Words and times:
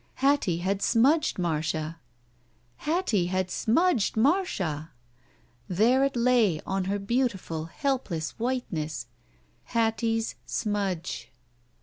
Hattie 0.15 0.57
had 0.65 0.81
smudged 0.81 1.37
Marcia! 1.37 1.99
Hattie 2.77 3.27
Had 3.27 3.51
Smudged 3.51 4.17
Marcia! 4.17 4.89
There 5.67 6.03
it 6.03 6.15
lay 6.15 6.59
on 6.65 6.85
her 6.85 6.97
beautiful, 6.97 7.65
helpless 7.65 8.31
whiteness. 8.39 9.05
Hattie's 9.65 10.33
smudge. 10.43 11.29